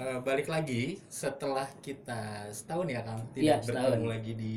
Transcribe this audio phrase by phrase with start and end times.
[0.00, 3.76] eh, balik lagi setelah kita setahun ya Kang tidak setahun.
[3.76, 4.56] bertemu lagi di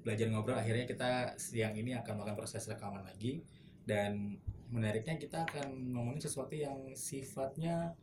[0.00, 3.44] belajar ngobrol akhirnya kita siang ini akan melakukan proses rekaman lagi
[3.84, 4.40] dan
[4.70, 7.94] menariknya kita akan ngomongin sesuatu yang sifatnya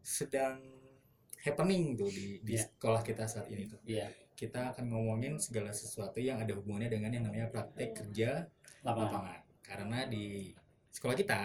[0.00, 0.60] sedang
[1.40, 2.64] happening tuh di, di Iya.
[2.70, 7.10] sekolah kita saat ini tuh Iya, kita akan ngomongin segala sesuatu yang ada hubungannya dengan
[7.10, 8.44] yang namanya praktek kerja
[8.80, 9.00] lapangan.
[9.10, 10.52] lapangan karena di
[10.88, 11.42] sekolah kita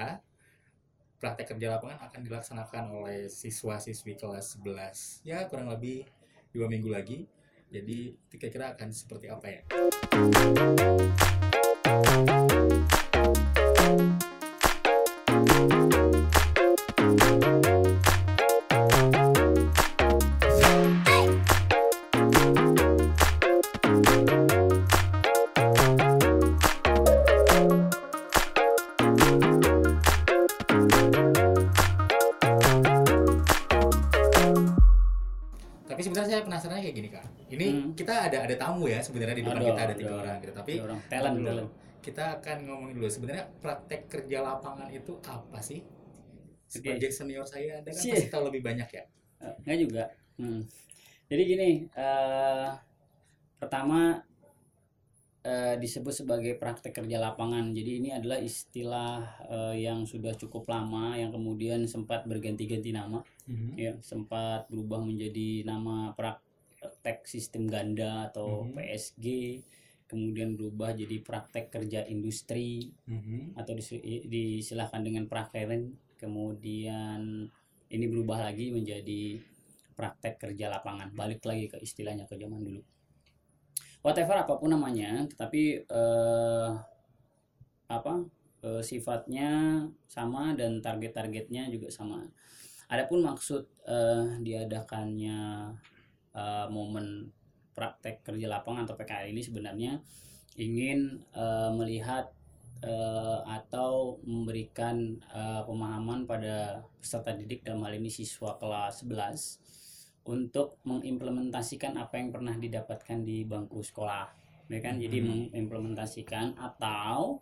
[1.20, 6.08] praktek kerja lapangan akan dilaksanakan oleh siswa-siswi kelas 11 ya kurang lebih
[6.56, 7.28] dua minggu lagi.
[7.70, 9.62] Jadi kira-kira akan seperti apa ya
[38.40, 40.22] ada ada tamu ya sebenarnya di depan Ada, kita ada tiga ada.
[40.24, 41.70] orang gitu tapi Ada orang talent, dulu, talent.
[42.00, 45.80] kita akan ngomongin dulu sebenarnya praktek kerja lapangan itu apa sih
[46.66, 48.14] sebagai senior saya anda kan Sih.
[48.14, 49.04] pasti tahu lebih banyak ya
[49.40, 50.04] Eh, Enggak juga.
[50.36, 50.62] Hmm.
[51.26, 52.70] Jadi gini, eh,
[53.56, 54.20] pertama
[55.40, 57.72] eh, disebut sebagai praktek kerja lapangan.
[57.72, 63.24] Jadi ini adalah istilah eh, yang sudah cukup lama, yang kemudian sempat berganti-ganti nama,
[63.80, 66.12] ya sempat berubah menjadi nama
[66.80, 68.74] praktek sistem ganda atau Mhm.
[68.74, 69.26] PSG,
[70.10, 73.60] kemudian berubah jadi praktek kerja industri, Mhm.
[73.60, 77.48] atau disi- disilahkan dengan prakteren kemudian
[77.90, 79.40] ini berubah lagi menjadi
[79.96, 82.82] praktek kerja lapangan balik lagi ke istilahnya ke zaman dulu
[84.04, 86.72] whatever apa pun namanya tetapi eh,
[87.90, 88.14] apa
[88.64, 92.24] eh, sifatnya sama dan target-targetnya juga sama
[92.92, 95.40] adapun maksud eh, diadakannya
[96.40, 97.28] eh, momen
[97.76, 99.92] praktek kerja lapangan atau PKL ini sebenarnya
[100.56, 102.32] ingin eh, melihat
[102.84, 110.78] eh, atau memberikan eh, pemahaman pada peserta didik dalam hal ini siswa kelas 11 untuk
[110.86, 114.28] mengimplementasikan apa yang pernah didapatkan di bangku sekolah
[114.70, 115.28] ya kan jadi Mhm.
[115.28, 117.42] mengimplementasikan atau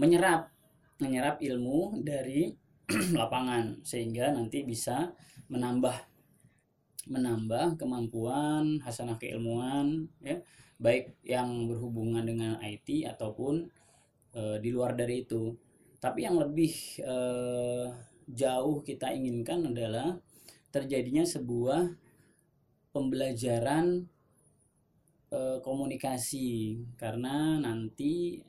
[0.00, 0.48] menyerap
[0.96, 2.48] menyerap ilmu dari
[3.20, 5.12] lapangan sehingga nanti bisa
[5.52, 5.92] menambah
[7.06, 10.38] menambah kemampuan hasanah keilmuan ya.
[10.76, 13.64] Baik yang berhubungan dengan IT ataupun
[14.36, 15.54] eh, di luar dari itu.
[16.02, 17.86] Tapi yang lebih eh,
[18.28, 20.18] jauh kita inginkan adalah
[20.74, 21.82] terjadinya sebuah
[22.92, 24.06] pembelajaran
[25.32, 26.48] eh, komunikasi.
[26.98, 28.40] Karena nanti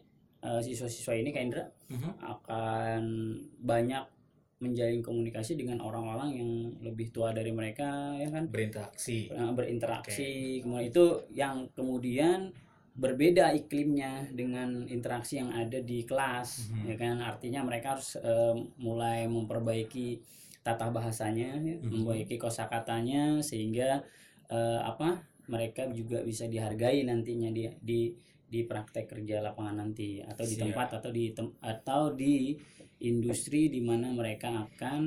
[0.48, 2.12] siswa-siswa ini Kak Indra Mhm.
[2.24, 3.04] akan
[3.60, 4.06] banyak
[4.58, 6.52] menjalin komunikasi dengan orang-orang yang
[6.82, 8.50] lebih tua dari mereka ya kan?
[8.50, 9.30] Berinteraksi.
[9.30, 10.32] Eh, berinteraksi.
[10.66, 12.50] Kemudian itu yang kemudian
[12.98, 16.86] berbeda iklimnya dengan interaksi yang ada di kelas Mhm.
[16.90, 17.16] ya kan?
[17.22, 20.18] Artinya mereka harus eh, mulai memperbaiki
[20.66, 21.94] tata bahasanya ya, Mhm.
[21.94, 24.02] memperbaiki kosakatanya sehingga
[24.50, 28.10] eh, apa mereka juga bisa dihargai nantinya di di
[28.48, 30.64] di praktek kerja lapangan nanti atau di Siap.
[30.72, 32.56] tempat atau di tem- atau di
[33.04, 35.04] industri di mana mereka akan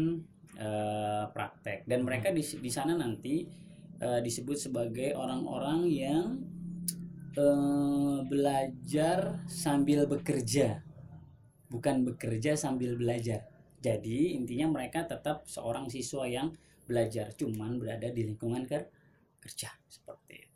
[0.60, 1.88] eh, praktek.
[1.88, 3.48] Dan mereka di di sana nanti
[4.00, 6.24] eh, disebut sebagai orang-orang yang
[7.34, 10.84] eh, belajar sambil bekerja.
[11.70, 13.46] Bukan bekerja sambil belajar.
[13.80, 16.52] Jadi intinya mereka tetap seorang siswa yang
[16.84, 18.90] belajar cuman berada di lingkungan ker-
[19.40, 19.70] kerja.
[19.88, 20.49] Seperti itu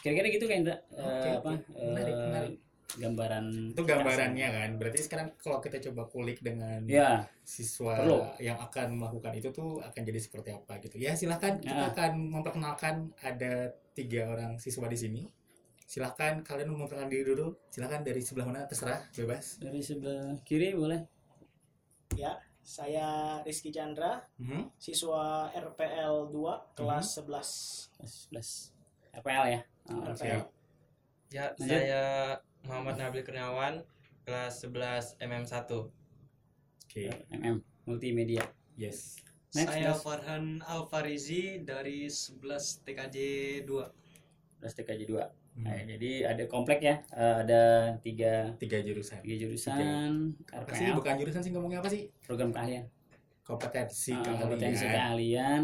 [0.00, 0.76] kira-kira gitu kan Indra.
[0.90, 1.76] Eh, Oke, apa oke.
[1.76, 2.54] Menarik, eh, menarik.
[2.90, 4.70] gambaran itu gambarannya kan?
[4.74, 7.22] Berarti sekarang kalau kita coba kulik dengan ya.
[7.40, 8.18] siswa Perlu.
[8.38, 10.96] yang akan melakukan itu tuh akan jadi seperti apa gitu.
[10.96, 11.86] Ya silahkan kita Ya.
[11.88, 15.22] akan memperkenalkan ada tiga orang siswa di sini.
[15.86, 17.54] Silahkan kalian memperkenalkan diri dulu.
[17.68, 19.06] Silahkan dari sebelah mana terserah.
[19.12, 19.58] Bebas.
[19.58, 21.02] Dari sebelah kiri boleh.
[22.12, 24.70] Ya, saya Rizky Chandra, Mhm.
[24.76, 27.50] siswa RPL 2 kelas 11.
[27.94, 28.50] Kelas 11
[29.12, 29.60] RPL ya?
[29.86, 30.40] Oh, RPL.
[31.30, 31.66] Ya, Lanjut.
[31.66, 32.02] saya
[32.62, 33.82] Muhammad Nabil Kurniawan,
[34.22, 35.50] kelas 11 MM1.
[36.80, 37.04] oke.
[37.32, 38.42] MM multimedia.
[38.74, 39.18] Yes.
[39.50, 40.02] Next, Saya next.
[40.02, 42.38] Farhan Alfarizi dari 11
[42.82, 43.16] TKJ
[43.62, 44.58] 2.
[44.58, 45.66] Plus TKJ 2 Hmm.
[45.66, 47.02] Nah, jadi ada komplek ya?
[47.10, 47.62] Eh, ada
[47.98, 49.18] tiga tiga jurusan.
[49.18, 50.30] tiga jurusan.
[50.46, 50.94] Apa sih?
[50.94, 52.06] Bukan jurusan sih ngomongnya apa sih?
[52.22, 52.86] Program keahlian.
[53.42, 54.40] Kompetensi Ah, keahlian.
[54.40, 55.62] kompetensi keahlian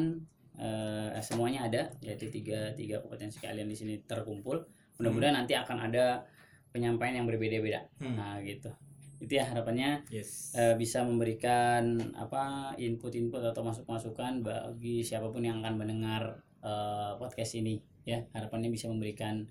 [0.57, 4.65] eh, semuanya ada yaitu tiga tiga kompetensi keahlian di sini terkumpul.
[4.97, 6.25] Mudah-mudahan nanti akan ada
[6.73, 7.85] penyampaian yang berbeda-beda.
[8.01, 8.17] Hmm.
[8.17, 8.73] nah gitu.
[9.17, 10.53] Itu ya harapannya Yes.
[10.57, 17.57] eh, bisa memberikan apa input-input atau masuk-masukan bagi siapa pun yang akan mendengar eh, podcast
[17.57, 18.21] ini ya.
[18.33, 19.45] Harapannya bisa memberikan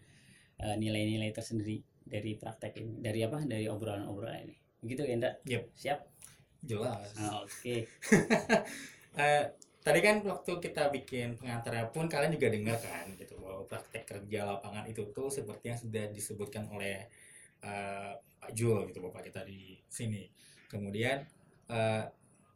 [0.55, 4.55] nilai-nilai tersendiri dari praktek ini dari apa dari obrolan-obrolan ini.
[4.79, 5.63] Begitu ya Yep.
[5.75, 5.99] siap?
[6.63, 7.11] Jelas.
[7.19, 7.75] Ah, oke.
[9.15, 9.47] Eh,
[9.85, 14.41] tadi kan waktu kita bikin pengantarnya pun kalian juga dengar kan gitu bahwa praktek kerja
[14.49, 17.05] lapangan itu tuh seperti yang sudah disebutkan oleh
[17.61, 20.25] eh, Pak Jul gitu bapak kita di sini.
[20.65, 21.21] Kemudian
[21.69, 22.03] eh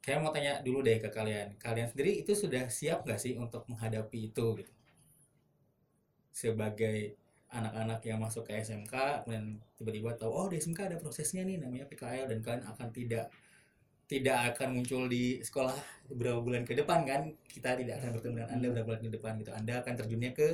[0.01, 3.61] kayak mau tanya dulu deh ke kalian, kalian sendiri itu sudah siap nggak sih untuk
[3.69, 4.73] menghadapi itu gitu?
[6.33, 7.13] Sebagai
[7.49, 11.89] anak-anak yang masuk ke SMK kemudian tiba-tiba tahu oh di SMK ada prosesnya nih namanya
[11.89, 13.33] PKL dan kalian akan tidak
[14.09, 15.77] tidak akan muncul di sekolah
[16.09, 17.29] beberapa bulan ke depan kan?
[17.45, 19.51] Kita tidak akan bertemu dengan anda beberapa bulan ke depan gitu.
[19.53, 20.47] Anda akan terjunnya ke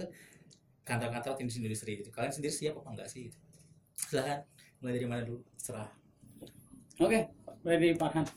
[0.84, 2.12] kantor-kantor industri industri gitu.
[2.12, 3.40] Kalian sendiri siap apa enggak sih gitu.
[3.96, 4.44] silahkan
[4.84, 5.40] mulai dari mana dulu?
[5.56, 5.88] Serah
[7.00, 7.20] oke
[7.64, 8.28] dari Farhan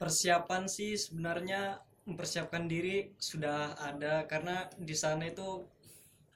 [0.00, 1.78] Persiapan sih sebenarnya
[2.10, 5.62] mempersiapkan diri sudah ada karena di sana itu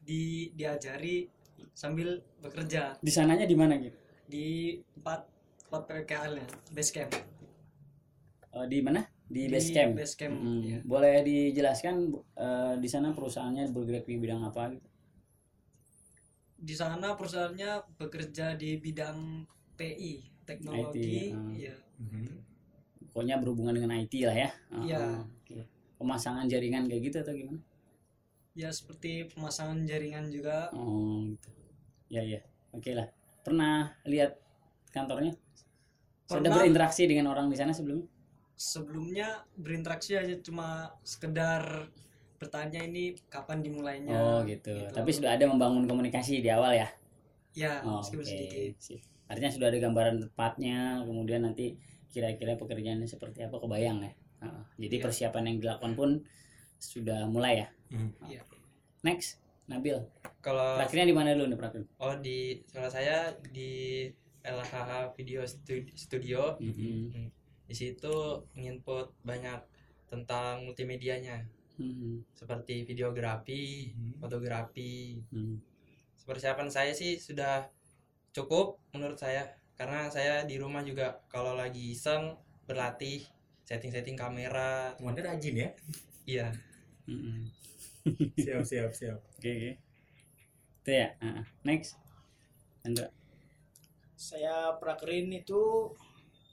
[0.06, 1.26] di diajari
[1.75, 2.94] sambil bekerja.
[3.02, 3.99] Di sananya di mana gitu?
[4.31, 5.26] Di tempat
[5.67, 7.11] tempat PKL-nya base camp.
[8.56, 10.79] Eh, di mana di, Di base camp base camp, Mm, iya.
[10.81, 11.94] boleh dijelaskan
[12.35, 14.88] eh, di sana perusahaannya bergerak di bidang apa gitu
[16.56, 19.44] Di sana perusahaannya bekerja di bidang
[19.76, 21.53] TI, IT, teknologi, ah.
[21.53, 21.75] iya.
[23.06, 24.97] pokoknya berhubungan dengan IT lah ya Ah, Iya.
[24.97, 25.56] ah, oke.
[25.97, 27.61] pemasangan jaringan kayak gitu atau gimana
[28.56, 30.73] Ya seperti pemasangan jaringan juga.
[30.73, 31.50] oh gitu
[32.09, 32.41] ya ya
[32.73, 33.05] oke lah
[33.44, 34.32] pernah lihat
[34.91, 35.37] kantornya
[36.25, 36.56] sudah Pernah.
[36.56, 38.09] berinteraksi dengan orang di sana sebelumnya
[38.56, 40.69] Sebelumnya berinteraksi aja cuma
[41.03, 41.93] sekedar
[42.37, 44.12] bertanya ini kapan dimulainya.
[44.12, 44.73] oh gitu.
[44.73, 44.93] gitu.
[44.93, 46.88] tapi sudah ada membangun komunikasi di awal ya
[47.53, 48.76] Ya, oh, meskipun sedikit.
[48.76, 49.00] Sip.
[49.26, 51.73] artinya sudah ada gambaran tepatnya kemudian nanti
[52.06, 55.02] kira-kira pekerjaannya seperti apa kebayang ya Ah, jadi Iya.
[55.02, 56.11] persiapan yang dilakukan pun
[56.76, 58.12] sudah mulai ya Hmm.
[58.23, 58.44] Iya.
[59.00, 59.97] next Nabil
[60.38, 63.17] Kalau terakhirnya di mana dulu nih praktek oh di sekolah saya
[63.49, 64.05] di
[64.43, 67.32] LHH Video Stu- Studio Mhm.
[67.67, 68.15] Di situ
[68.55, 69.61] nginput banyak
[70.07, 71.43] tentang multimedianya
[71.77, 72.33] Mhm.
[72.33, 74.23] seperti videografi, Mhm.
[74.23, 75.21] fotografi.
[75.29, 75.57] Mhm.
[76.27, 77.69] Persiapan saya sih sudah
[78.33, 79.47] cukup menurut saya
[79.77, 82.35] karena saya di rumah juga kalau lagi iseng
[82.67, 83.23] berlatih
[83.67, 84.97] setting-setting kamera.
[84.99, 85.71] Wanda rajin ya
[86.27, 86.49] Iya.
[87.07, 87.47] Mhm.
[88.43, 89.71] siap siap siap Oke oke.
[90.83, 91.09] Itu ya.
[91.23, 91.99] Ah, next.
[92.87, 93.11] Andra.
[94.17, 95.93] Saya prakerin itu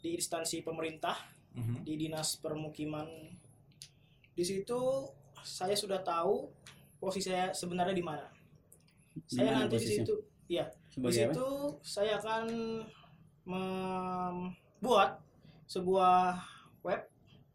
[0.04, 1.16] di instansi pemerintah
[1.56, 1.88] Mhm.
[1.88, 3.08] di dinas permukiman.
[4.36, 5.08] Di situ
[5.46, 6.52] saya sudah tahu
[7.00, 8.28] posisi saya sebenarnya di mana.
[9.30, 10.16] Saya nanti di situ,
[10.50, 12.50] iya, di situ saya akan
[13.46, 15.22] membuat
[15.70, 16.42] sebuah
[16.84, 17.02] web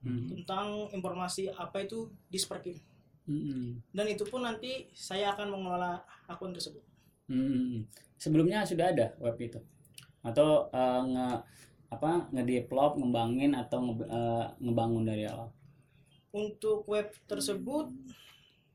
[0.06, 0.26] Mhm.
[0.30, 2.78] tentang informasi apa itu disperkim.
[3.26, 3.82] Mhm.
[3.92, 6.80] Dan itu pun nanti saya akan mengelola akun tersebut.
[7.28, 7.84] Mhm.
[8.16, 9.58] Sebelumnya sudah ada web itu
[10.22, 10.70] atau
[11.04, 11.28] nge
[11.88, 15.48] apa ngedevelop, ngembangin atau nge, eh, ngebangun dari awal.
[16.30, 17.88] Untuk web tersebut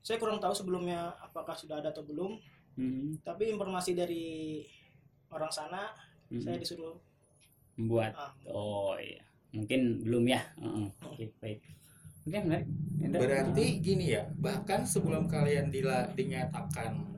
[0.01, 2.35] saya kurang tahu sebelumnya apakah sudah ada atau belum,
[2.75, 3.21] Mhm.
[3.23, 4.59] tapi informasi dari
[5.29, 5.93] orang sana
[6.33, 6.41] Mhm.
[6.41, 6.97] saya disuruh
[7.73, 8.13] Membuat.
[8.13, 9.21] ah, Oh iya.
[9.53, 10.41] Mungkin belum ya.
[10.57, 10.87] Heeh.
[11.05, 11.61] Oke baik.
[12.25, 12.67] Oke menarik.
[13.01, 13.19] Andra.
[13.21, 17.12] Berarti gini ya, bahkan sebelum kalian dila, dinyatakan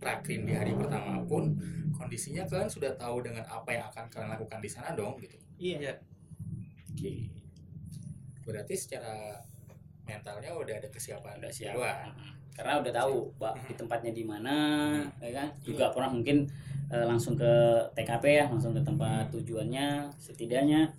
[0.00, 1.52] prakrin di hari pertama pun
[1.92, 5.36] kondisinya kalian sudah tahu dengan apa yang akan kalian lakukan di sana dong gitu.
[5.60, 5.94] iya Iya.
[6.90, 7.12] Oke.
[8.48, 9.36] Berarti secara
[10.08, 12.10] mentalnya udah ada kesiapan udah siap duluan.
[12.10, 12.32] Mm.
[12.50, 14.56] karena udah tahu pak di tempatnya di mana
[14.90, 15.22] Hmm.
[15.22, 16.44] ya kan juga pernah mungkin
[16.90, 17.52] eh, langsung ke
[17.94, 20.90] TKP ya langsung ke tempat tujuannya setidaknya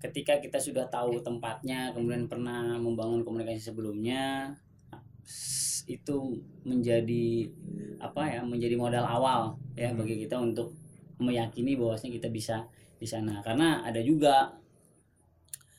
[0.00, 4.56] ketika kita sudah tahu tempatnya kemudian pernah membangun komunikasi sebelumnya
[5.86, 7.46] itu menjadi
[8.02, 10.02] apa ya menjadi modal awal ya Hmm.
[10.02, 10.74] bagi kita untuk
[11.22, 12.56] meyakini bahwasanya kita bisa
[12.98, 13.38] di sana.
[13.40, 14.50] Karena ada juga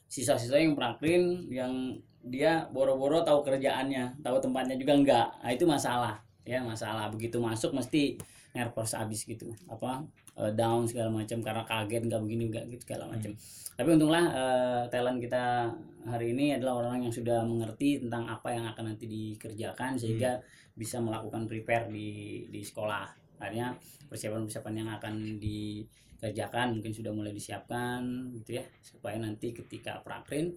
[0.08, 1.94] siswa-siswa yang prakrin yang
[2.27, 5.27] dia boro-boro tahu kerjaannya tahu tempatnya juga enggak.
[5.44, 6.16] Nah, itu masalah
[6.48, 7.12] ya masalah.
[7.12, 8.16] Begitu masuk mesti
[8.56, 9.51] nervous abis gitu.
[9.68, 10.04] Apa
[10.39, 13.32] eh, down segala macam karena kaget nggak begini nggak gitu segala macam.
[13.77, 15.72] Tapi untunglah eh, talent kita
[16.08, 20.39] hari ini adalah orang yang sudah mengerti tentang apa yang akan nanti dikerjakan sehingga
[20.77, 23.06] bisa melakukan prepare di di sekolah.
[23.38, 23.75] Akhirnya
[24.10, 30.56] persiapan-persiapan yang akan dikerjakan mungkin sudah mulai disiapkan gitu ya supaya nanti ketika prakrin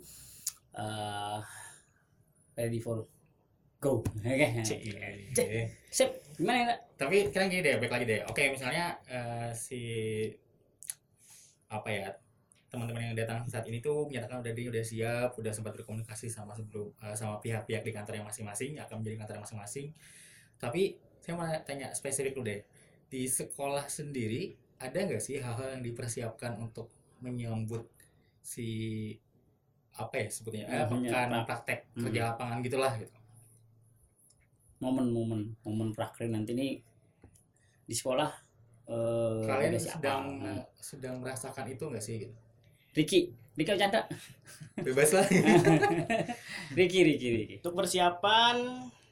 [0.70, 1.40] eh
[2.54, 3.08] ready for
[3.80, 4.78] go oke Cek.
[5.32, 5.48] Cek.
[5.88, 6.74] sip gimana ya?
[6.96, 8.20] Tapi sekarang gini deh, baik lagi deh.
[8.28, 9.80] Oke, misalnya eh, si
[11.68, 12.08] apa ya
[12.70, 16.54] teman-teman yang datang saat ini tuh menyatakan udah dia udah siap udah sempat berkomunikasi sama
[16.54, 19.86] sebelum eh, sama pihak-pihak di kantor yang masing-masing akan menjadi kantor yang masing-masing
[20.56, 20.82] tapi
[21.18, 22.60] saya mau tanya spesifik dulu deh
[23.10, 27.86] di sekolah sendiri ada nggak sih hal-hal yang dipersiapkan untuk menyambut
[28.40, 29.10] si
[29.94, 32.06] apa ya sebetulnya eh, pekan pra- praktek Hmm.
[32.06, 33.14] kerja lapangan gitulah gitu
[34.80, 36.72] momen-momen momen praker nanti nih
[37.84, 38.30] di sekolah
[38.88, 42.34] eh kalian sedang Nah, sedang merasakan itu nggak sih gitu?
[42.90, 43.20] Riki
[43.54, 44.02] Riki bercanda
[44.74, 45.26] bebas lah
[46.78, 48.56] Riki Riki Riki Untuk persiapan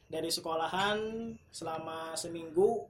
[0.08, 0.98] dari sekolahan
[1.48, 2.88] selama seminggu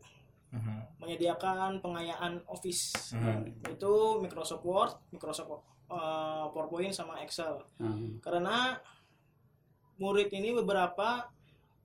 [0.49, 1.05] Mhm.
[1.05, 3.69] menyediakan pengayaan Office Mhm.
[3.69, 5.61] itu Microsoft Word, Microsoft
[5.93, 7.61] uh, PowerPoint sama Excel.
[7.77, 8.17] Hmm.
[8.25, 8.73] Karena
[9.97, 11.29] murid ini beberapa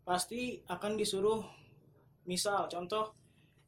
[0.04, 1.40] pasti akan disuruh
[2.24, 3.12] misal contoh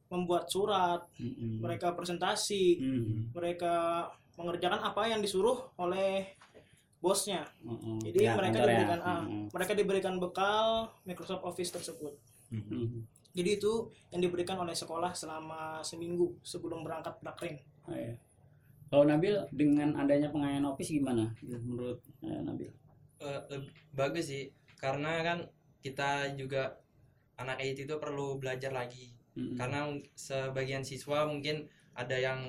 [0.07, 1.59] membuat surat, Mm-mm.
[1.59, 3.33] mereka presentasi, Mm.
[3.33, 4.05] mereka
[4.37, 6.37] mengerjakan apa yang disuruh oleh
[6.99, 7.43] bosnya.
[7.63, 7.99] Mm-mm.
[8.03, 8.65] Jadi Ya, mereka ya.
[8.69, 9.49] diberikan ah, Mm-mm.
[9.49, 12.13] mereka diberikan bekal Microsoft Office tersebut.
[12.53, 12.69] Mhm.
[12.69, 12.99] Mm.
[13.35, 17.59] Jadi itu yang diberikan oleh sekolah selama seminggu sebelum berangkat prakrin.
[17.83, 18.15] Oh, iya.
[18.87, 22.71] Kalau Nabil dengan adanya pengayaan office gimana menurut eh, Nabil?
[23.19, 24.47] Eh, leb- bagus sih
[24.79, 25.39] karena kan
[25.85, 26.63] kita juga
[27.41, 29.59] anak IT itu perlu belajar lagi Mm-mm.
[29.59, 29.79] karena
[30.27, 31.55] sebagian siswa mungkin
[32.01, 32.39] ada yang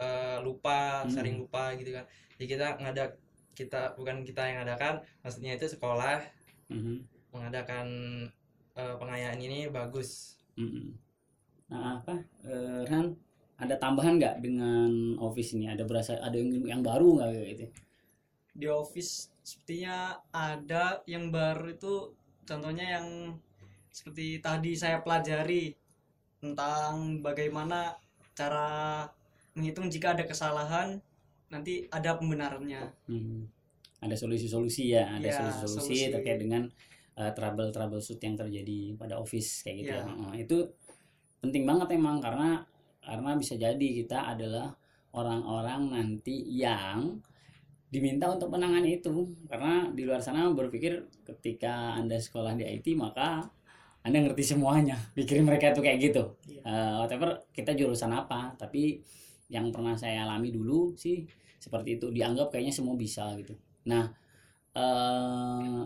[0.00, 1.10] eh, lupa Hmm.
[1.14, 2.04] sering lupa gitu kan
[2.38, 3.04] jadi kita ngada
[3.58, 6.18] kita bukan kita yang ngadakan maksudnya itu sekolah
[6.70, 7.08] Mhm.
[7.34, 7.86] mengadakan
[8.80, 10.86] eh, pengayaan ini bagus Mm-mm.
[11.70, 12.14] Nah apa
[12.52, 13.06] eh, Ran
[13.64, 14.90] ada tambahan nggak dengan
[15.28, 15.66] office ini?
[15.74, 17.66] Ada berasa ada yang yang baru nggak gitu?
[18.60, 19.12] di office
[19.48, 19.96] sepertinya
[20.48, 21.94] ada yang baru itu
[22.50, 23.06] contohnya yang
[23.94, 25.70] seperti tadi saya pelajari
[26.42, 27.94] tentang bagaimana
[28.34, 29.06] cara
[29.54, 30.98] menghitung jika ada kesalahan
[31.50, 33.46] nanti ada pembenarannya Hmm.
[34.00, 36.14] Ada solusi-solusi ya, ada Ya, solusi-solusi solusi.
[36.14, 36.64] terkait dengan
[37.20, 39.92] uh, trouble troubleshoot yang terjadi pada office kayak gitu.
[39.92, 40.00] Ya.
[40.00, 40.08] ya.
[40.08, 40.56] Heeh, itu
[41.44, 42.64] penting banget emang karena
[43.04, 44.72] karena bisa jadi kita adalah
[45.12, 47.20] orang-orang nanti yang
[47.90, 49.34] diminta untuk menangani itu.
[49.50, 53.44] Karena di luar sana berpikir ketika anda sekolah di IT maka
[54.00, 54.96] anda ngerti semuanya.
[55.12, 56.22] Pikirin mereka itu kayak gitu.
[56.48, 56.62] Iya.
[56.64, 58.54] Eh, whatever kita jurusan apa?
[58.56, 59.02] Tapi
[59.50, 61.26] yang pernah saya alami dulu sih
[61.60, 62.08] seperti itu.
[62.08, 63.52] Dianggap kayaknya semua bisa gitu.
[63.90, 64.08] Nah
[64.70, 65.82] eh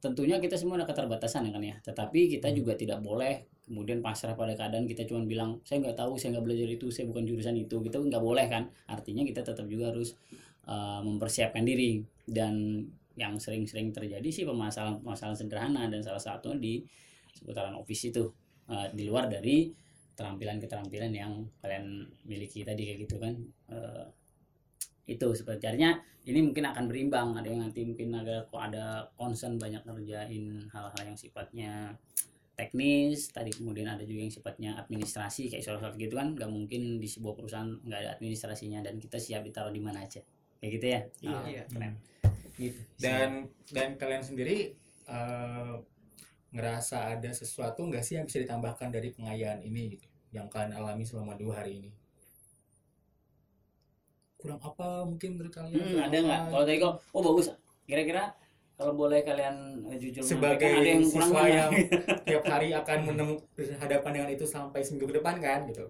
[0.00, 1.76] tentunya kita semua ada keterbatasan ya kan ya.
[1.82, 6.18] Tetapi kita juga tidak boleh kemudian pasrah pada keadaan kita cuma bilang saya nggak tahu
[6.18, 8.70] saya nggak belajar itu saya bukan jurusan itu kita nggak boleh kan.
[8.88, 10.16] Artinya kita tetap juga harus
[10.70, 11.98] eh, mempersiapkan diri.
[12.30, 12.86] Dan
[13.18, 16.80] yang sering-sering terjadi sih permasalahan-permasalahan sederhana dan salah satu di
[17.34, 18.24] seputaran office itu.
[18.70, 19.66] Eh, di luar dari
[20.14, 23.34] keterampilan-keterampilan yang kalian miliki tadi kayak gitu kan.
[23.72, 24.06] Eh,
[25.10, 25.98] itu sebenarnya
[26.28, 27.34] ini mungkin akan berimbang.
[27.34, 31.98] Ada yang nanti mungkin agak kok ada concern banyak ngerjain hal-hal yang sifatnya
[32.54, 33.34] teknis.
[33.34, 36.38] Tadi kemudian ada juga yang sifatnya administrasi kayak soal-soal gitu kan.
[36.38, 40.22] Nggak mungkin di sebuah perusahaan nggak ada administrasinya dan kita siap ditaruh di mana aja
[40.60, 41.00] kayak gitu ya?
[41.18, 41.32] Iya.
[41.32, 41.64] Oh, Iya.
[41.66, 41.94] keren.
[42.54, 42.80] Gitu.
[42.96, 43.30] Dan
[43.68, 44.76] dan kalian sendiri
[45.06, 45.74] eh,
[46.50, 51.02] ngerasa ada sesuatu nggak sih yang bisa ditambahkan dari pengayaan ini gitu, yang kalian alami
[51.02, 51.90] selama dua hari ini?
[54.34, 55.78] Kurang apa mungkin menurut kalian?
[55.78, 56.40] Hmm, ada nggak?
[56.48, 57.46] Kalau tadi kok, oh bagus.
[57.84, 58.32] Kira-kira
[58.74, 61.70] kalau boleh kalian eh, jujur sebagai ada yang kurang siswa yang
[62.28, 65.84] tiap hari akan menem- berhadapan dengan itu sampai seminggu ke depan kan gitu.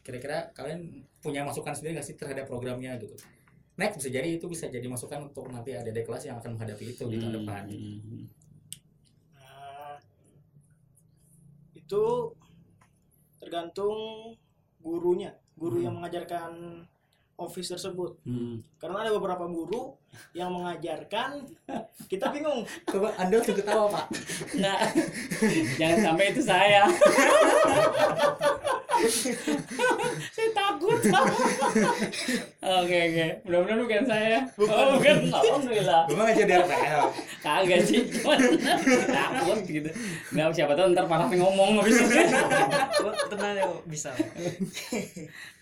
[0.00, 3.18] Kira-kira kalian punya masukan sendiri nggak sih terhadap programnya gitu
[3.76, 7.04] next bisa jadi itu bisa jadi masukan untuk nanti ada kelas yang akan menghadapi itu
[7.08, 8.24] di tahun Hmm, depan hmm, hmm.
[9.36, 9.94] Nah,
[11.76, 12.04] itu
[13.36, 13.96] tergantung
[14.80, 16.82] gurunya, guru yang mengajarkan
[17.36, 18.16] office tersebut.
[18.24, 18.64] Hmm.
[18.80, 19.92] Karena ada beberapa guru
[20.32, 21.44] yang mengajarkan
[22.10, 22.64] kita bingung.
[22.88, 24.06] coba anda untuk ketawa pak
[24.56, 24.78] Nggak.
[25.76, 26.88] Jangan sampai itu saya.
[30.34, 31.00] saya takut.
[32.62, 33.26] Oke oke.
[33.46, 34.38] Mudah-mudahan bukan saya.
[34.58, 35.16] Oh, bukan.
[35.30, 36.02] Alhamdulillah.
[36.08, 37.04] gue mah ngajar di RPL
[37.44, 38.00] Kagak sih.
[38.10, 38.38] Cuman
[39.06, 39.90] takut gitu.
[40.32, 42.16] Nggak siapa tahu ntar parah ngomong habis itu.
[43.04, 44.10] Oh, tenang ya bisa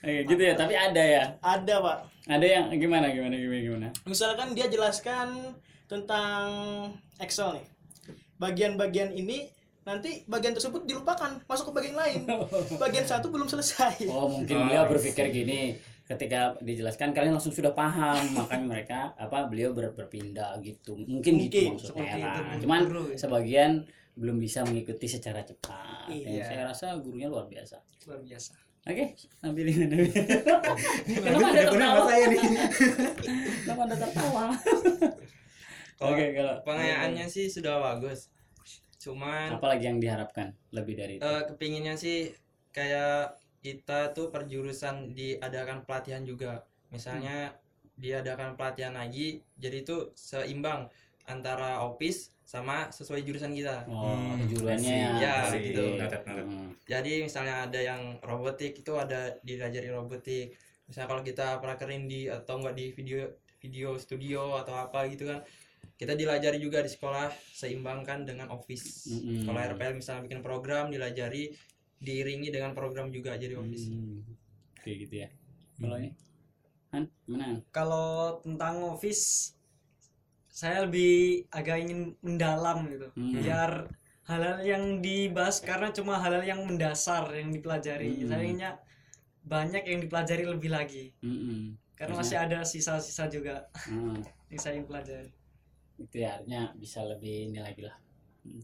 [0.04, 0.54] Oke, gitu ya.
[0.54, 1.24] Tapi ada ya.
[1.40, 1.98] Ada pak.
[2.24, 3.88] Ada yang gimana gimana gimana gimana.
[4.08, 5.56] Misalkan dia jelaskan
[5.90, 6.46] tentang
[7.20, 7.66] Excel nih.
[8.40, 9.48] Bagian-bagian ini
[9.84, 12.24] nanti bagian tersebut dilupakan masuk ke bagian lain.
[12.82, 14.08] Bagian satu belum selesai.
[14.08, 19.44] Oh mungkin beliau I berpikir gini ketika dijelaskan kalian langsung sudah paham makanya mereka apa
[19.44, 22.44] beliau ber- berpindah gitu mungkin, gitu Mungkin, maksudnya seperti itu, kan.
[22.44, 23.16] Bu cuman guru ya.
[23.16, 23.72] sebagian
[24.14, 26.44] belum bisa mengikuti secara cepat Dan Iya.
[26.44, 28.52] saya rasa gurunya luar biasa luar biasa
[28.84, 30.12] Oke, Nabil ini Nabil.
[31.24, 32.00] Kenapa ada tertawa?
[32.04, 32.40] saya nih.
[33.64, 34.44] Kenapa ada tertawa?
[36.04, 38.28] Oke, kalau pengayaannya sih sudah bagus.
[39.04, 41.24] Cuman apa lagi yang diharapkan lebih dari itu?
[41.24, 42.32] eh, kepinginnya sih
[42.72, 46.64] kayak kita tuh perjurusan diadakan pelatihan juga.
[46.92, 47.52] Misalnya
[47.96, 50.90] diadakan pelatihan lagi, jadi itu seimbang
[51.24, 53.88] antara office sama sesuai jurusan kita.
[53.88, 55.00] Oh, Hmm, see.
[55.00, 55.72] Ya, Oke.
[55.72, 55.84] gitu.
[56.28, 56.68] Hmm.
[56.84, 60.52] Jadi misalnya ada yang robotik itu ada diajari robotik.
[60.84, 63.32] Misalnya kalau kita prakerin di atau enggak di video
[63.64, 65.40] video studio atau apa gitu kan.
[65.94, 69.06] Kita dilajari juga di sekolah seimbangkan dengan office.
[69.06, 69.46] Mm-mm.
[69.46, 71.54] Kalau RPL misalnya bikin program dilajari
[71.96, 73.88] diiringi dengan program juga jadi office.
[73.88, 74.20] Hmm.
[74.74, 75.28] Oke gitu ya.
[75.78, 76.10] Kalau ini
[76.90, 77.58] Han, gimana?
[77.70, 79.54] Kalau tentang office
[80.46, 83.34] saya lebih agak ingin mendalam gitu Hmm.
[83.34, 83.70] biar
[84.24, 88.28] hal-hal yang dibahas karena cuma hal-hal yang mendasar yang dipelajari Hmm.
[88.30, 88.72] saya inginnya
[89.42, 91.74] banyak yang dipelajari lebih lagi Mm-mm.
[91.92, 92.38] karena Maksudnya?
[92.38, 94.14] masih ada sisa-sisa juga Hmm.
[94.54, 95.30] yang saya ingin pelajari
[95.98, 97.96] itu ya artinya bisa lebih ini lagi lah.
[98.44, 98.62] Hmm.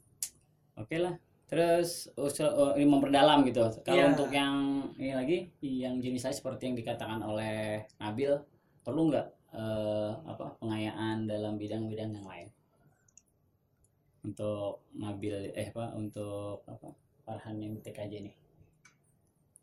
[0.77, 1.15] oke lah.
[1.51, 2.47] Terus usul
[2.79, 3.67] ini memperdalam gitu.
[3.83, 4.15] Kalau Iya.
[4.15, 4.55] untuk yang
[4.95, 8.31] ini lagi yang jenis saya seperti yang dikatakan oleh Nabil
[8.87, 12.47] perlu nggak eh, apa pengayaan dalam bidang-bidang yang lain?
[14.23, 16.95] Untuk Nabil eh apa untuk apa
[17.27, 18.33] Farhan yang TKJ ini.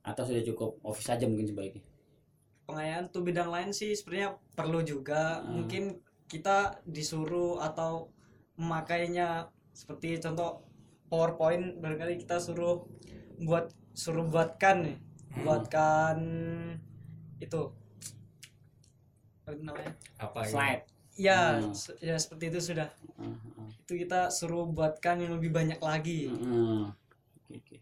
[0.04, 1.84] Atau sudah cukup office saja mungkin sebaiknya?
[2.68, 5.40] Pengayaan tuh bidang lain sih sebenarnya perlu juga.
[5.40, 5.64] Hmm.
[5.64, 5.84] mungkin
[6.32, 8.12] kita disuruh atau
[8.60, 10.64] memakainya seperti contoh
[11.08, 12.84] PowerPoint barangkali kita suruh
[13.40, 15.44] buat suruh buatkan nih Hmm.
[15.46, 16.18] buatkan
[17.38, 17.62] itu
[19.44, 20.50] apa itu namanya Apa ya?
[20.50, 20.84] slide
[21.18, 21.74] ya Hmm.
[22.04, 23.70] ya seperti itu sudah Hmm, hmm.
[23.86, 26.92] itu kita suruh buatkan yang lebih banyak lagi Mm-mm.
[27.42, 27.78] Oke, oke.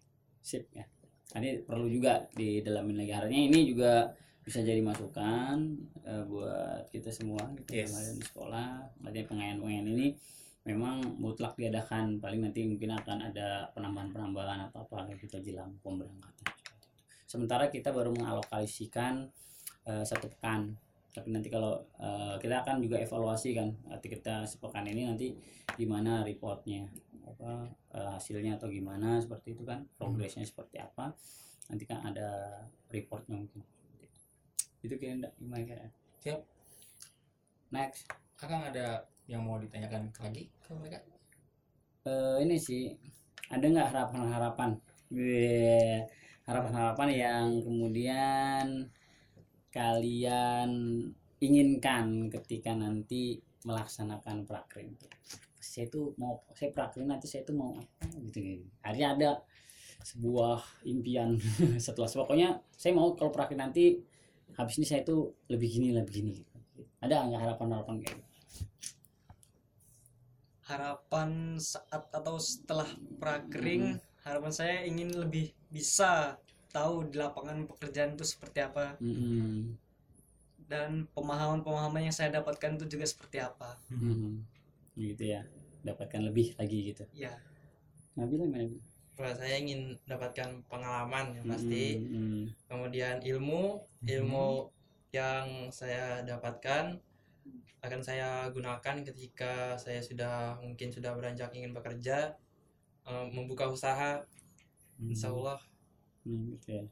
[0.45, 0.85] Sip ya.
[1.25, 3.11] Tadi perlu juga didalamin lagi.
[3.11, 4.13] Harusnya ini juga
[4.45, 5.57] bisa jadi masukan
[6.05, 7.89] eh, buat kita semua gitu Yes.
[7.89, 8.67] kemarin di sekolah.
[9.01, 10.07] Artinya pengayaan-pengayaan ini
[10.69, 12.21] memang mutlak diadakan.
[12.21, 16.53] Paling nanti mungkin akan ada penambahan-penambahan atau apa kita jelang pemberangkatan.
[17.25, 19.25] Sementara kita baru mengalokasikan
[19.89, 20.77] eh, satu pekan.
[21.09, 23.73] Tapi nanti kalau eh, kita akan juga evaluasi kan.
[23.89, 25.33] Nanti kita sepekan ini nanti
[25.73, 26.85] gimana reportnya
[27.25, 27.65] apa
[27.97, 31.09] eh, hasilnya atau gimana seperti itu kan progresnya seperti apa
[31.73, 32.61] nanti kan ada
[32.93, 33.65] reportnya mungkin
[34.85, 35.85] itu kira enggak gimana kira
[36.21, 36.39] Siap.
[37.73, 38.09] next.
[38.41, 40.99] Akang ada yang mau ditanyakan lagi ke mereka?
[42.05, 42.93] Eh, ini sih
[43.49, 44.71] ada nggak harapan-harapan?
[46.45, 48.89] Harapan-harapan yang kemudian
[49.73, 50.69] kalian
[51.41, 54.93] inginkan ketika nanti melaksanakan prakrin
[55.65, 58.63] saya tuh mau saya prakrin nanti saya tuh mau apa gitu gitu.
[58.85, 59.29] Akhirnya ada
[60.05, 61.35] sebuah impian
[61.85, 63.99] setelah pokoknya saya mau kalau prakrin nanti
[64.55, 66.33] habis ini saya tuh lebih gini lebih gini.
[67.03, 68.33] Ada nggak harapan-harapan kayak gitu?
[70.65, 72.89] harapan saat atau setelah
[73.21, 76.41] prakering harapan saya ingin lebih bisa
[76.73, 78.97] tahu di lapangan pekerjaan itu seperti apa.
[78.97, 79.77] Mm-mm.
[80.65, 83.77] dan pemahaman-pemahaman yang saya dapatkan itu juga seperti apa.
[83.93, 84.41] Hmm,
[84.97, 85.45] gitu ya.
[85.85, 87.05] Dapatkan lebih lagi gitu.
[87.13, 87.37] Ya
[88.15, 88.65] Nabila gimana
[89.15, 94.67] saya ingin dapatkan pengalaman yang pasti, Hmm, hmm, kemudian ilmu, ilmu
[95.15, 96.99] yang saya dapatkan
[97.79, 102.35] akan saya gunakan ketika saya sudah mungkin sudah beranjak ingin bekerja,
[103.07, 104.25] eh, membuka usaha,
[104.99, 105.59] hmm, insya Allah.
[106.25, 106.85] Hmm, gitu ya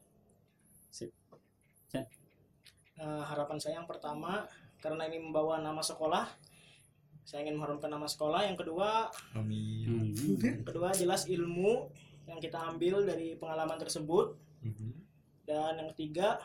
[2.93, 4.45] Eh, harapan saya yang pertama
[4.77, 6.29] karena ini membawa nama sekolah
[7.23, 8.45] saya ingin mengharumkan nama sekolah.
[8.45, 10.13] Yang kedua Amin.
[10.13, 11.89] Hmm, yang kedua jelas ilmu
[12.25, 14.35] yang kita ambil dari pengalaman tersebut
[15.43, 16.39] dan yang ketiga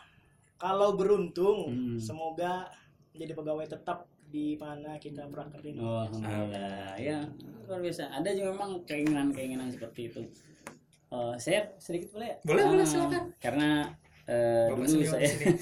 [0.56, 1.98] kalau beruntung Hmm.
[1.98, 2.66] semoga
[3.10, 7.22] menjadi pegawai tetap di mana kita prakerin Oh, alhamdulillah ya
[7.64, 10.22] luar biasa ada juga memang keinginan-keinginan seperti itu
[11.08, 12.36] Eh, share sedikit boleh ya?
[12.42, 13.22] Boleh, boleh, Ah, silakan.
[13.38, 13.68] karena
[14.26, 15.46] eh, Bapak dulu saya di sini.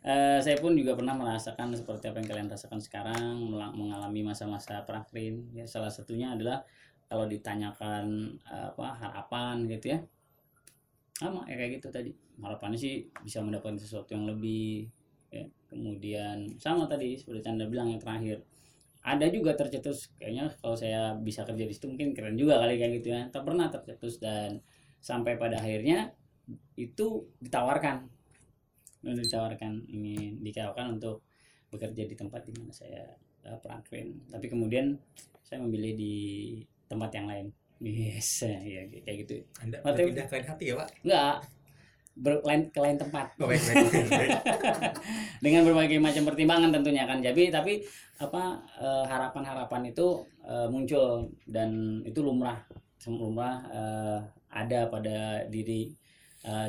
[0.00, 3.42] Eh, saya pun juga pernah merasakan seperti apa yang kalian rasakan sekarang
[3.74, 6.62] mengalami masa-masa prakrin ya salah satunya adalah
[7.06, 9.98] kalau ditanyakan apa harapan gitu ya.
[11.16, 12.10] Sama ya kayak gitu tadi.
[12.36, 14.90] Harapannya sih bisa mendapatkan sesuatu yang lebih
[15.32, 15.46] ya.
[15.70, 18.42] Kemudian sama tadi seperti Canda bilang yang terakhir.
[19.06, 22.92] Ada juga tercetus kayaknya kalau saya bisa kerja di situ mungkin keren juga kali kayak
[23.02, 23.22] gitu ya.
[23.30, 24.58] Tak pernah tercetus dan
[24.98, 26.10] sampai pada akhirnya
[26.74, 28.06] itu ditawarkan.
[29.06, 31.22] Untuk ditawarkan ingin ditawarkan untuk
[31.70, 33.06] bekerja di tempat di mana saya
[33.46, 33.58] uh,
[34.30, 34.98] tapi kemudian
[35.46, 36.14] saya memilih di
[36.86, 37.46] tempat yang lain.
[37.80, 39.44] Yes ya kayak gitu.
[39.60, 40.88] Anda berpindah ke lain hati ya, Pak?
[41.04, 41.36] enggak.
[42.16, 43.26] Berlain ke lain tempat.
[43.36, 44.30] Oh, baik, baik, baik, baik.
[45.44, 47.20] dengan berbagai macam pertimbangan tentunya kan.
[47.20, 47.84] Jadi tapi
[48.16, 51.28] apa eh, harapan-harapan itu eh, muncul.
[51.44, 52.56] Dan itu lumrah
[53.06, 54.18] lumrah eh,
[54.56, 55.92] ada pada diri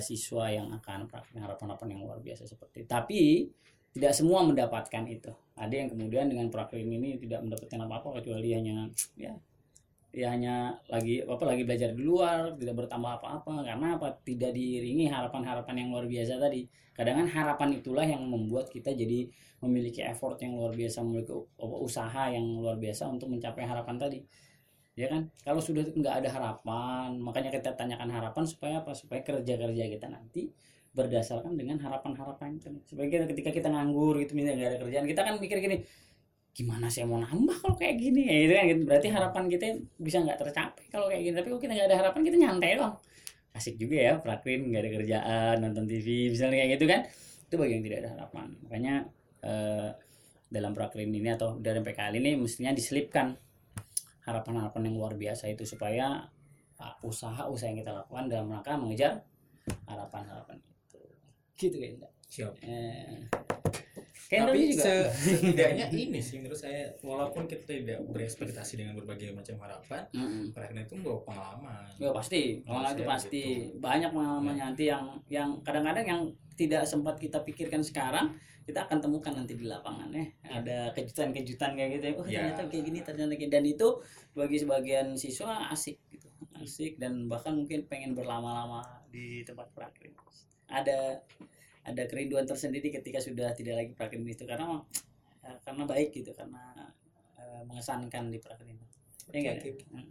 [0.01, 2.82] siswa yang akan praktek harapan-harapan yang luar biasa seperti.
[2.82, 2.89] Itu.
[2.89, 3.45] tapi
[3.93, 5.30] tidak semua mendapatkan itu.
[5.53, 9.38] Ada yang kemudian dengan praktek ini tidak mendapatkan apa-apa kecuali hanya ya
[10.17, 13.53] ya hanya lagi apa lagi belajar di luar tidak bertambah apa-apa.
[13.62, 14.08] Karena apa?
[14.25, 16.65] Tidak diiringi harapan-harapan yang luar biasa tadi.
[16.97, 19.30] Kadang kan harapan itulah yang membuat kita jadi
[19.62, 24.19] memiliki effort yang luar biasa memiliki usaha yang luar biasa untuk mencapai harapan tadi.
[24.97, 25.30] Ya kan?
[25.45, 28.97] Kalau sudah nggak ada harapan makanya kita tanyakan harapan supaya apa?
[28.97, 30.49] Supaya kerja kerja kita nanti
[30.97, 35.34] berdasarkan dengan harapan-harapan itu supaya ketika kita nganggur gitu misalnya nggak ada kerjaan kita kan
[35.38, 35.77] mikir gini
[36.58, 38.26] gimana saya mau nambah kalau kayak gini?
[38.26, 38.82] Ya itu kan gitu.
[38.89, 39.65] berarti harapan kita
[40.02, 41.36] bisa nggak tercapai kalau kayak gini.
[41.38, 42.96] Tapi kalau kita nggak ada harapan kita nyantai doang.
[43.54, 47.02] Asik juga ya prakrin nggak ada kerjaan nonton TV misalnya kayak gitu kan.
[47.46, 48.48] Itu bagi yang tidak ada harapan.
[48.65, 48.93] Makanya
[49.46, 49.89] eh,
[50.50, 53.38] dalam prakrin ini atau dalam PKL ini mestinya diselipkan
[54.26, 56.26] harapan-harapan yang luar biasa itu supaya
[56.82, 59.13] ah, usaha-usaha yang kita lakukan dalam rangka mengejar
[59.86, 61.00] harapan-harapan itu.
[61.54, 62.10] Gitu kayaknya.
[62.28, 62.54] Siap.
[62.65, 63.46] eh,
[64.28, 65.08] Tapi juga se-
[65.40, 70.52] setidaknya ini sih menurut saya walaupun kita tidak berekspektasi dengan berbagai macam harapan, Mm-mm.
[70.52, 71.88] karena itu membawa pengalaman.
[71.96, 73.80] Ya pasti, pengalaman itu pasti gitu.
[73.80, 76.22] banyak pengalamannya nanti yang yang kadang-kadang yang
[76.60, 78.36] tidak sempat kita pikirkan sekarang
[78.68, 82.13] kita akan temukan nanti di lapangan ya ada kejutan-kejutan kayak gitu ya.
[82.20, 82.40] oh Ya.
[82.44, 83.88] ternyata kayak gini ternyata kayak dan itu
[84.36, 86.28] bagi sebagian siswa asik gitu
[86.60, 90.12] asik dan bahkan mungkin pengen berlama-lama di tempat praktik
[90.68, 91.24] ada
[91.88, 94.84] ada kerinduan tersendiri ketika sudah tidak lagi praktik itu karena
[95.47, 96.91] eh, karena baik gitu karena
[97.39, 98.86] eh, mengesankan di praktik itu
[99.32, 100.04] ya enggak Oke, oke.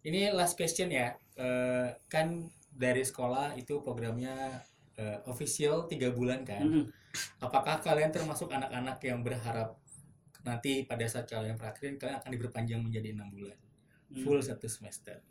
[0.00, 1.12] Ini last question ya.
[1.36, 4.60] Eh, kan dari sekolah itu programnya
[4.96, 6.64] eh, official tiga bulan kan.
[6.64, 6.84] Mm-mm.
[7.42, 9.76] Apakah kalian termasuk anak-anak yang berharap
[10.40, 13.56] nanti pada saat kalian praktik kalian akan diperpanjang menjadi enam bulan
[14.10, 14.26] Mm.
[14.26, 15.22] full satu semester?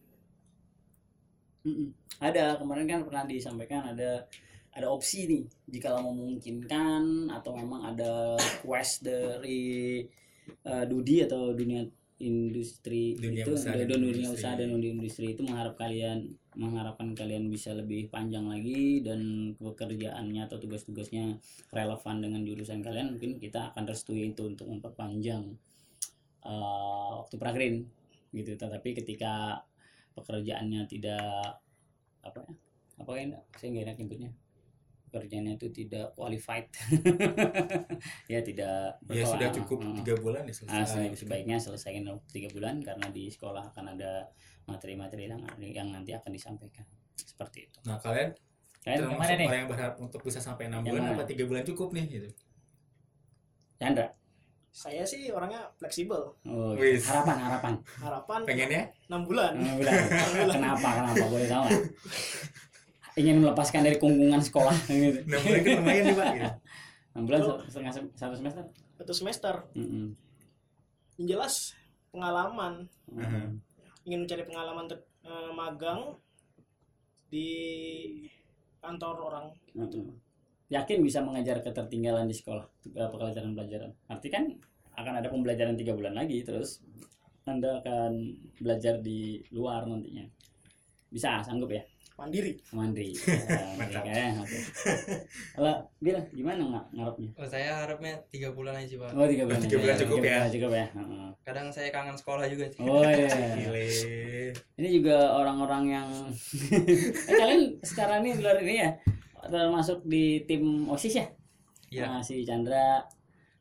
[1.68, 1.92] Mm-mm.
[2.24, 4.24] Ada kemarin kan pernah disampaikan ada
[4.74, 10.04] ada opsi nih jika memungkinkan atau memang ada quest dari
[10.66, 11.82] eh, Dudi atau dunia
[12.20, 14.36] industri Dunia itu usaha dunia, dan dunia industri.
[14.36, 16.20] usaha dan dunia industri itu mengharap kalian
[16.60, 21.40] mengharapkan kalian bisa lebih panjang lagi dan pekerjaannya atau tugas-tugasnya
[21.72, 25.56] relevan dengan jurusan kalian mungkin kita akan restui itu untuk memperpanjang
[26.44, 27.76] eh, waktu prakrin
[28.36, 29.64] gitu tetapi ketika
[30.14, 31.64] pekerjaannya tidak
[32.20, 32.54] apa ya
[33.00, 34.32] apa ya saya nggak enak nyebutnya
[35.10, 36.70] pekerjaannya itu tidak qualified
[38.32, 39.96] ya tidak Ya sudah cukup Mm.
[40.00, 41.12] tiga bulan ya Ah, selesai.
[41.12, 44.30] se- sebaiknya selesaikan tiga bulan karena di sekolah akan ada
[44.64, 48.32] materi-materi yang, yang nanti akan disampaikan seperti itu Nah kalian
[48.80, 51.16] kalian termasuk ke mana nih orang yang berharap untuk bisa sampai enam bulan mana?
[51.16, 52.30] apa tiga bulan cukup nih gitu?
[53.76, 54.08] Chandra
[54.70, 56.38] Saya sih orangnya fleksibel.
[56.40, 57.02] oh, Wis.
[57.04, 58.84] harapan harapan Harapan Pengennya?
[59.10, 59.52] 6 bulan.
[59.58, 59.98] Enam bulan.
[60.54, 61.66] kenapa kenapa boleh tahu
[63.20, 66.28] ingin melepaskan dari kungkungan sekolah gitu Enam bulan kan lumayan nih pak.
[66.32, 66.50] Gitu.
[67.10, 68.64] enam bulan se- setengah se- satu semester
[68.96, 69.56] Satu semester.
[69.76, 70.12] Mm-mm.
[71.16, 71.56] Yang jelas
[72.10, 72.88] pengalaman.
[73.08, 73.60] Mm-mm.
[74.04, 76.16] Ingin mencari pengalaman ter- eh, magang
[77.28, 77.48] di
[78.80, 79.46] kantor orang.
[79.74, 80.16] Mm-mm.
[80.70, 84.46] yakin bisa mengajar ketertinggalan di sekolah eh, pelajaran-pelajaran arti kan
[84.94, 86.86] akan ada pembelajaran tiga bulan lagi terus
[87.44, 90.30] anda akan belajar di luar nantinya
[91.10, 91.82] bisa sanggup ya
[92.14, 92.52] Mandiri.
[92.76, 93.32] mandiri ya,
[93.80, 94.04] Mantap.
[94.04, 94.58] ya, oke
[95.56, 99.10] kalau Bil gimana nggak ngarepnya Oh, saya harapnya tiga bulan aja pak.
[99.14, 100.02] oh tiga bulan Tiga bulan aja.
[100.04, 100.24] cukup ya?
[100.36, 101.28] bulan cukup ya Heeh.
[101.42, 102.68] Kadang saya kangen sekolah juga.
[102.68, 102.84] sih.
[102.84, 103.88] oh iya Gile.
[104.76, 106.08] ini juga orang-orang yang
[107.32, 108.92] eh, kalian sekarang ini luar ini ya
[109.42, 111.28] termasuk di tim osis ya
[111.90, 112.06] Iya.
[112.06, 113.02] Nah, si Chandra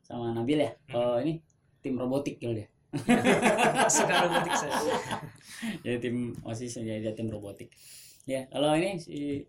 [0.03, 1.39] sama Nabil ya kalau ini
[1.79, 2.67] tim robotik kalau dia
[3.95, 4.97] suka robotik saya
[5.85, 7.69] jadi tim osis jadi dia tim robotik
[8.25, 9.45] ya kalau ini si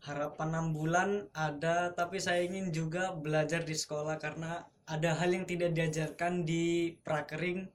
[0.00, 5.44] harapan enam bulan ada tapi saya ingin juga belajar di sekolah karena ada hal yang
[5.44, 7.68] tidak diajarkan di prakering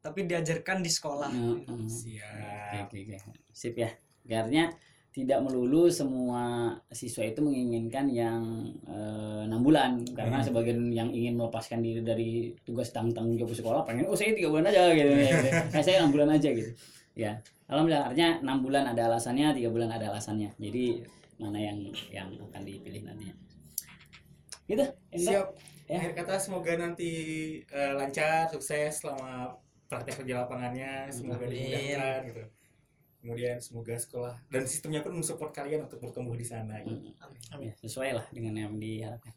[0.00, 1.58] tapi diajarkan di sekolah Heeh.
[1.68, 2.88] Oke, Siap.
[2.88, 3.16] oke, oke.
[3.52, 3.90] sip ya
[4.24, 4.72] karena
[5.18, 8.38] tidak melulu semua siswa itu menginginkan yang
[8.86, 10.46] eh, enam bulan karena Hmm.
[10.46, 14.46] sebagian yang ingin melepaskan diri dari tugas tanggung tanggung jawab sekolah pengen oh saya tiga
[14.54, 15.50] bulan aja gitu, ya, gitu.
[15.74, 16.70] Nah, saya enam bulan aja gitu
[17.18, 17.34] ya
[17.66, 21.02] alhamdulillah artinya enam bulan ada alasannya tiga bulan ada alasannya jadi
[21.42, 21.78] mana yang
[22.14, 23.34] yang akan dipilih nantinya
[24.70, 24.84] gitu?
[25.16, 25.48] Siap.
[25.88, 25.96] Ya.
[25.96, 27.10] Akhir kata semoga nanti
[27.64, 29.56] eh, lancar, sukses selama
[29.88, 32.44] praktek kerja lapangannya, semoga dimudahkan gitu.
[33.28, 36.96] Kemudian semoga sekolah dan sistemnya pun mensupport kalian untuk bertumbuh di sana gitu.
[36.96, 37.68] Mm, Amin.
[37.68, 39.36] ya, sesuai lah dengan yang diharapkan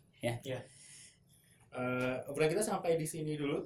[1.71, 3.63] Eh, obrolan kita sampai di sini dulu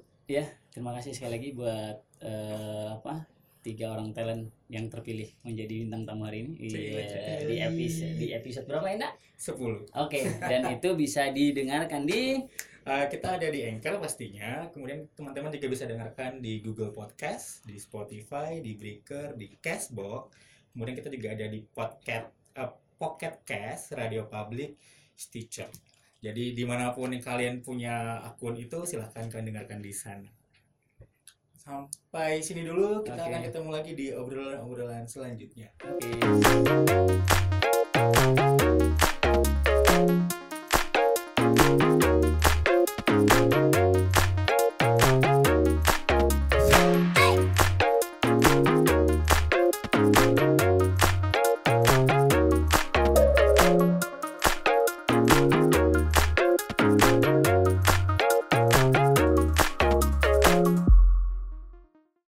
[0.70, 3.26] terima kasih sekali lagi buat eh, apa
[3.66, 7.50] tiga orang talent yang terpilih menjadi bintang tamu hari ini di, Cie.
[7.50, 9.14] di episode di episode berapa ya Ndak?
[9.42, 12.46] 10 Oke, dan itu bisa didengarkan di
[12.86, 14.70] Eh, kita ada di Anchor pastinya.
[14.70, 20.30] Kemudian teman-teman juga bisa dengarkan di Google Podcast di Spotify di Breaker di Castbox.
[20.70, 24.78] Kemudian kita juga ada di Podcast eh, Pocket Cast Radio Public
[25.18, 25.66] Stitcher.
[26.22, 30.30] Jadi di mana pun kalian punya akun itu silahkan kalian dengarkan di sana.
[31.58, 33.02] Sampai sini dulu.
[33.02, 33.34] Kita Oke.
[33.34, 35.74] akan ketemu lagi di obrolan-obrolan selanjutnya.
[35.82, 37.45] Oke.